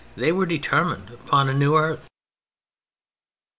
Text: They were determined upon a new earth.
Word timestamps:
They 0.15 0.31
were 0.31 0.47
determined 0.47 1.11
upon 1.11 1.47
a 1.47 1.53
new 1.53 1.75
earth. 1.77 2.09